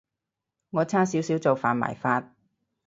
[0.71, 2.33] 我差少少就犯埋法